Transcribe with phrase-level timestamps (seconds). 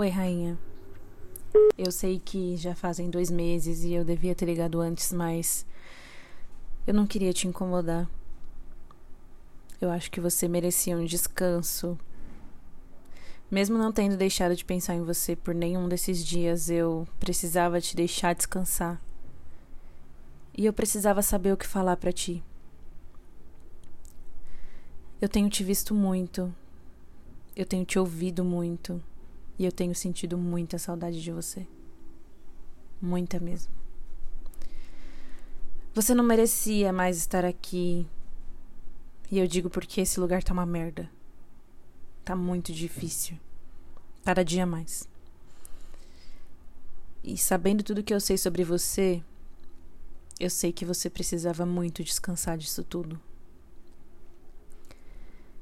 [0.00, 0.56] Oi, rainha.
[1.76, 5.66] Eu sei que já fazem dois meses e eu devia ter ligado antes, mas
[6.86, 8.08] eu não queria te incomodar.
[9.80, 11.98] Eu acho que você merecia um descanso.
[13.50, 17.96] Mesmo não tendo deixado de pensar em você por nenhum desses dias, eu precisava te
[17.96, 19.02] deixar descansar.
[20.56, 22.40] E eu precisava saber o que falar para ti.
[25.20, 26.54] Eu tenho te visto muito.
[27.56, 29.02] Eu tenho te ouvido muito.
[29.58, 31.66] E eu tenho sentido muita saudade de você.
[33.00, 33.72] Muita mesmo.
[35.94, 38.06] Você não merecia mais estar aqui.
[39.30, 41.10] E eu digo porque esse lugar tá uma merda.
[42.24, 43.36] Tá muito difícil.
[44.24, 45.08] Cada dia mais.
[47.24, 49.22] E sabendo tudo que eu sei sobre você,
[50.38, 53.20] eu sei que você precisava muito descansar disso tudo.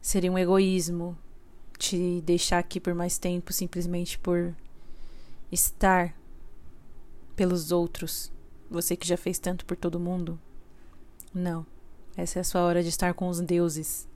[0.00, 1.16] Seria um egoísmo
[1.78, 4.54] te deixar aqui por mais tempo simplesmente por
[5.50, 6.14] estar
[7.36, 8.32] pelos outros.
[8.70, 10.38] Você que já fez tanto por todo mundo.
[11.32, 11.64] Não.
[12.16, 14.08] Essa é a sua hora de estar com os deuses.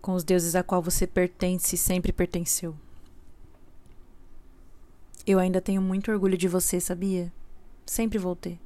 [0.00, 2.76] Com os deuses a qual você pertence e sempre pertenceu.
[5.26, 7.32] Eu ainda tenho muito orgulho de você, sabia?
[7.84, 8.58] Sempre vou ter.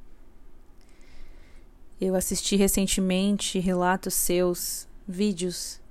[1.99, 5.81] Eu assisti recentemente relatos seus, vídeos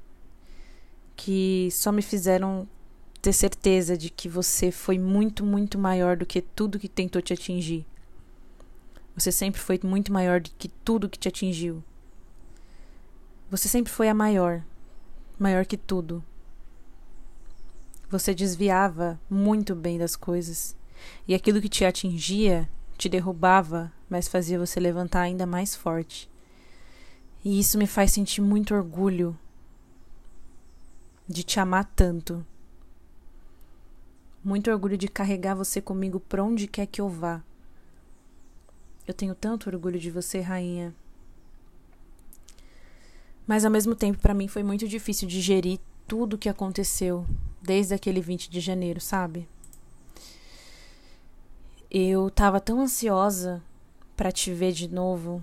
[1.17, 2.69] que só me fizeram
[3.23, 7.33] ter certeza de que você foi muito, muito maior do que tudo que tentou te
[7.33, 7.85] atingir.
[9.17, 11.83] Você sempre foi muito maior do que tudo que te atingiu.
[13.51, 14.63] Você sempre foi a maior,
[15.39, 16.23] maior que tudo.
[18.11, 20.77] Você desviava muito bem das coisas,
[21.27, 26.31] e aquilo que te atingia te derrubava, mas fazia você levantar ainda mais forte.
[27.45, 29.37] E isso me faz sentir muito orgulho
[31.29, 32.45] de te amar tanto.
[34.45, 37.43] Muito orgulho de carregar você comigo para onde quer que eu vá.
[39.07, 40.95] Eu tenho tanto orgulho de você, rainha.
[43.47, 47.27] Mas ao mesmo tempo, para mim foi muito difícil digerir tudo o que aconteceu
[47.63, 49.49] desde aquele 20 de janeiro, sabe?
[51.91, 53.63] Eu tava tão ansiosa
[54.17, 55.43] para te ver de novo.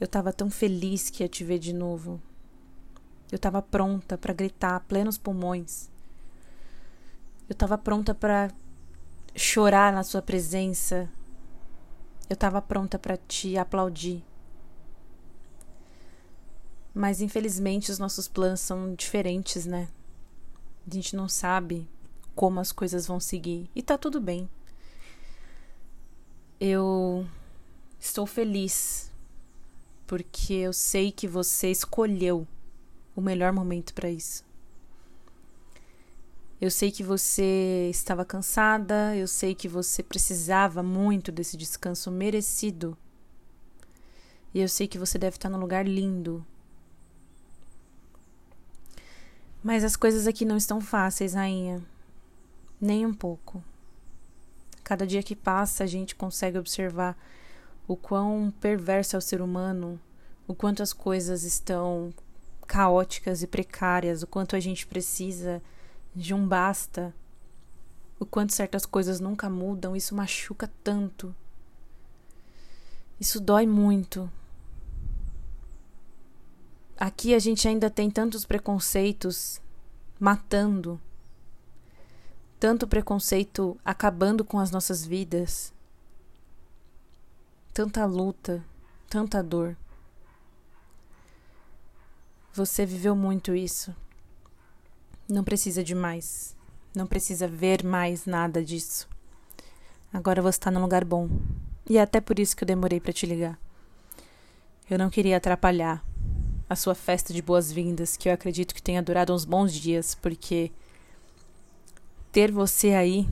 [0.00, 2.20] Eu tava tão feliz que ia te ver de novo.
[3.30, 5.90] Eu estava pronta para gritar a plenos pulmões.
[7.48, 8.50] Eu estava pronta para
[9.34, 11.10] chorar na sua presença.
[12.28, 14.24] Eu estava pronta para te aplaudir.
[16.94, 19.88] Mas infelizmente os nossos planos são diferentes, né?
[20.86, 21.88] A gente não sabe
[22.34, 24.48] como as coisas vão seguir e tá tudo bem.
[26.60, 27.26] Eu
[27.98, 29.10] estou feliz
[30.06, 32.46] porque eu sei que você escolheu
[33.14, 34.44] o melhor momento para isso.
[36.60, 42.96] Eu sei que você estava cansada, eu sei que você precisava muito desse descanso merecido.
[44.54, 46.46] E eu sei que você deve estar num lugar lindo.
[49.62, 51.82] Mas as coisas aqui não estão fáceis, rainha.
[52.80, 53.62] Nem um pouco.
[54.82, 57.16] Cada dia que passa, a gente consegue observar
[57.88, 60.00] o quão perverso é o ser humano,
[60.46, 62.12] o quanto as coisas estão
[62.66, 65.62] caóticas e precárias, o quanto a gente precisa
[66.14, 67.14] de um basta,
[68.18, 71.34] o quanto certas coisas nunca mudam, isso machuca tanto.
[73.20, 74.30] Isso dói muito.
[76.96, 79.60] Aqui a gente ainda tem tantos preconceitos
[80.18, 81.00] matando,
[82.58, 85.72] tanto preconceito acabando com as nossas vidas,
[87.72, 88.64] tanta luta,
[89.08, 89.76] tanta dor.
[92.56, 93.92] Você viveu muito isso.
[95.28, 96.54] Não precisa de mais.
[96.94, 99.08] Não precisa ver mais nada disso.
[100.12, 101.28] Agora você está num lugar bom.
[101.90, 103.58] E é até por isso que eu demorei para te ligar.
[104.88, 106.04] Eu não queria atrapalhar
[106.70, 110.70] a sua festa de boas-vindas, que eu acredito que tenha durado uns bons dias, porque
[112.30, 113.28] ter você aí,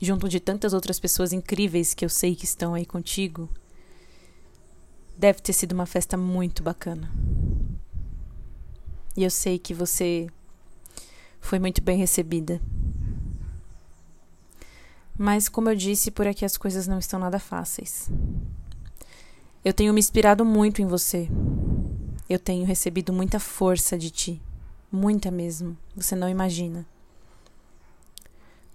[0.00, 3.50] junto de tantas outras pessoas incríveis que eu sei que estão aí contigo,
[5.14, 7.10] deve ter sido uma festa muito bacana.
[9.16, 10.28] E eu sei que você
[11.40, 12.60] foi muito bem recebida.
[15.16, 18.10] Mas, como eu disse, por aqui as coisas não estão nada fáceis.
[19.64, 21.28] Eu tenho me inspirado muito em você.
[22.28, 24.42] Eu tenho recebido muita força de ti.
[24.90, 25.76] Muita mesmo.
[25.94, 26.84] Você não imagina.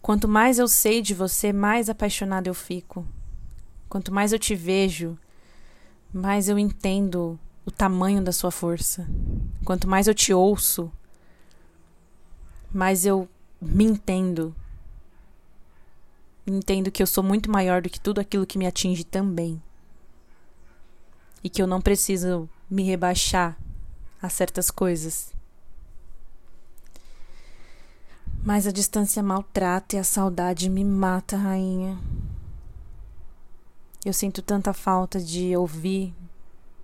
[0.01, 3.06] Quanto mais eu sei de você, mais apaixonada eu fico.
[3.89, 5.18] Quanto mais eu te vejo,
[6.13, 9.07] mais eu entendo o tamanho da sua força.
[9.69, 10.92] Quanto mais eu te ouço,
[12.74, 13.30] mais eu
[13.62, 14.56] me entendo.
[16.48, 19.62] Entendo que eu sou muito maior do que tudo aquilo que me atinge também.
[21.44, 23.60] E que eu não preciso me rebaixar
[24.19, 25.31] a certas coisas.
[28.44, 31.95] Mas a distância maltrata e a saudade me mata, rainha.
[34.04, 36.12] Eu sinto tanta falta de ouvir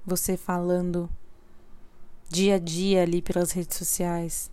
[0.06, 1.10] você falando
[2.30, 4.52] dia a dia ali pelas redes sociais.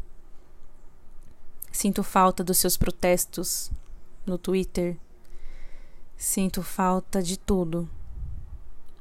[1.70, 3.72] Sinto falta dos seus protestos
[4.26, 4.96] no Twitter.
[6.16, 7.88] Sinto falta de tudo.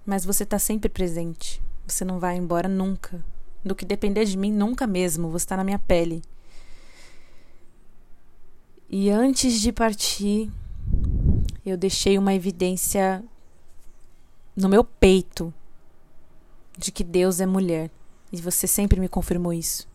[0.06, 1.62] Mas você está sempre presente.
[1.86, 3.24] Você não vai embora nunca.
[3.64, 5.30] Do que depender de mim, nunca mesmo.
[5.30, 6.24] Você está na minha pele.
[8.90, 10.52] E antes de partir,
[11.66, 13.24] eu deixei uma evidência
[14.56, 15.54] no meu peito
[16.78, 17.92] de que Deus é mulher.
[18.32, 19.88] E você sempre me confirmou isso.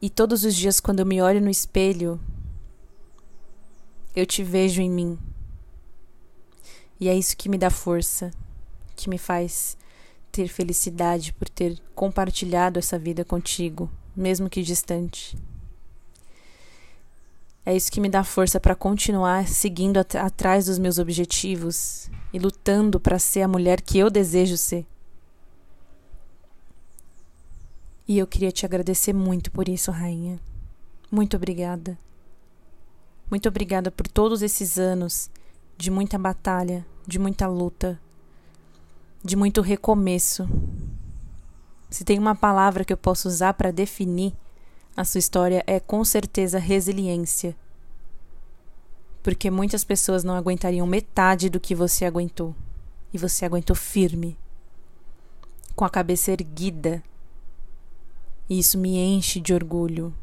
[0.00, 2.20] E todos os dias, quando eu me olho no espelho,
[4.14, 5.18] eu te vejo em mim.
[6.98, 8.30] E é isso que me dá força,
[8.96, 9.76] que me faz
[10.30, 15.36] ter felicidade por ter compartilhado essa vida contigo, mesmo que distante.
[17.64, 22.38] É isso que me dá força para continuar seguindo at atrás dos meus objetivos e
[22.38, 24.84] lutando para ser a mulher que eu desejo ser.
[28.08, 30.40] E eu queria te agradecer muito por isso, rainha.
[31.10, 31.96] Muito obrigada.
[33.30, 35.30] Muito obrigada por todos esses anos
[35.78, 37.98] de muita batalha, de muita luta,
[39.24, 40.48] de muito recomeço.
[41.88, 44.34] Se tem uma palavra que eu posso usar para definir
[44.96, 47.56] a sua história é com certeza resiliência.
[49.22, 52.54] Porque muitas pessoas não aguentariam metade do que você aguentou.
[53.12, 54.38] E você aguentou firme,
[55.76, 57.02] com a cabeça erguida,
[58.48, 60.14] e isso me enche de orgulho.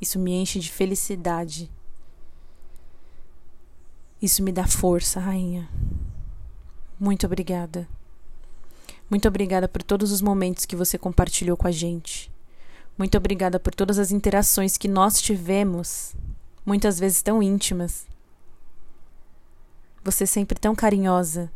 [0.00, 1.70] Isso me enche de felicidade.
[4.20, 5.68] Isso me dá força, rainha.
[6.98, 7.88] Muito obrigada.
[9.08, 12.31] Muito obrigada por todos os momentos que você compartilhou com a gente.
[12.96, 16.14] Muito obrigada por todas as interações que nós tivemos,
[16.64, 18.06] muitas vezes tão íntimas.
[20.04, 21.50] Você sempre tão carinhosa,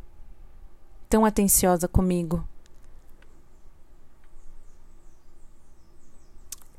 [1.09, 2.47] tão atenciosa comigo.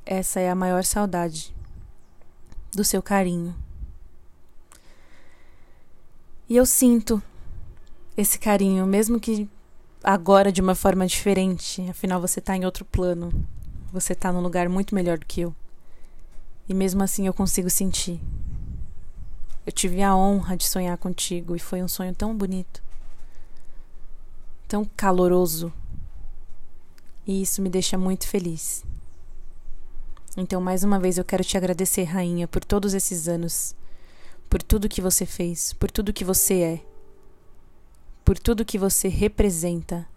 [0.06, 1.54] Essa é a maior saudade
[2.74, 3.56] do seu carinho.
[6.50, 7.22] E eu sinto
[8.16, 9.50] esse carinho, mesmo que
[10.02, 13.46] agora de uma forma diferente, afinal você está em outro plano.
[13.92, 15.56] Você está num lugar muito melhor do que eu.
[16.68, 18.20] E mesmo assim eu consigo sentir.
[19.66, 22.82] Eu tive a honra de sonhar contigo e foi um sonho tão bonito,
[24.68, 25.72] tão caloroso.
[27.26, 28.86] E isso me deixa muito feliz.
[30.38, 33.76] Então, mais uma vez, eu quero te agradecer, Rainha, por todos esses anos,
[34.50, 36.86] por tudo que você fez, por tudo que você é,
[38.24, 40.08] por tudo que você representa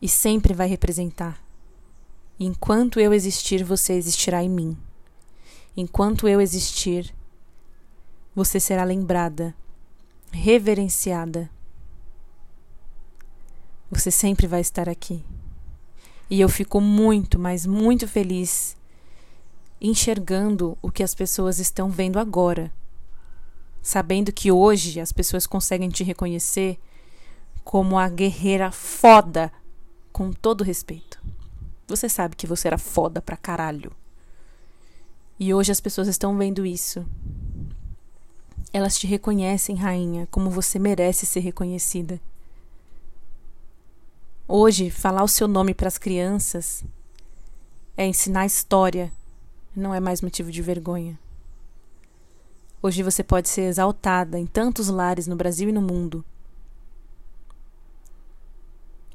[0.00, 1.49] e sempre vai representar.
[2.42, 4.74] Enquanto eu existir, você existirá em mim.
[5.76, 7.14] Enquanto eu existir,
[8.34, 9.54] você será lembrada,
[10.32, 11.50] reverenciada.
[13.90, 15.22] Você sempre vai estar aqui.
[16.30, 18.74] E eu fico muito, mas muito feliz
[19.78, 22.72] enxergando o que as pessoas estão vendo agora.
[23.82, 26.78] Sabendo que hoje as pessoas conseguem te reconhecer
[27.62, 29.52] como a guerreira foda,
[30.10, 31.20] com todo respeito.
[31.90, 33.90] Você sabe que você era foda pra caralho.
[35.40, 37.04] E hoje as pessoas estão vendo isso.
[38.72, 42.20] Elas te reconhecem, rainha, como você merece ser reconhecida.
[44.46, 46.84] Hoje, falar o seu nome para as crianças
[47.96, 49.12] é ensinar história,
[49.74, 51.18] não é mais motivo de vergonha.
[52.80, 56.24] Hoje você pode ser exaltada em tantos lares no Brasil e no mundo.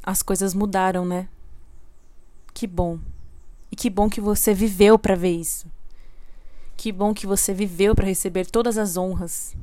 [0.03, 1.29] As coisas mudaram, né?
[2.55, 2.99] Que bom.
[3.69, 5.67] E que bom que você viveu para ver isso.
[6.77, 9.53] Que bom que você viveu para receber todas as honras.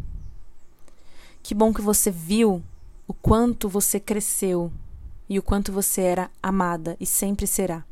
[1.42, 2.62] Que bom que você viu
[3.08, 4.70] o quanto você cresceu
[5.26, 7.82] e o quanto você era amada e sempre será.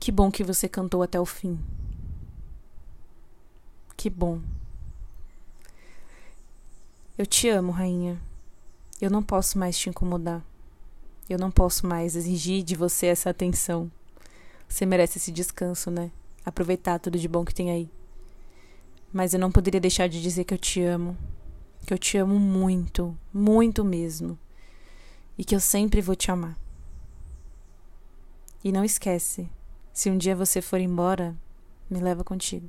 [0.00, 1.56] Que bom que você cantou até o fim.
[3.96, 4.40] Que bom.
[7.16, 8.20] Eu te amo, rainha.
[9.00, 10.44] Eu não posso mais te incomodar.
[11.28, 13.90] Eu não posso mais exigir de você essa atenção.
[14.68, 16.10] Você merece esse descanso, né?
[16.44, 17.90] Aproveitar tudo de bom que tem aí.
[19.12, 21.16] Mas eu não poderia deixar de dizer que eu te amo.
[21.86, 24.38] Que eu te amo muito, muito mesmo
[25.36, 26.58] e que eu sempre vou te amar.
[28.62, 29.48] E não esquece
[29.92, 31.36] Se um dia você for embora,
[31.88, 32.68] me leva contigo.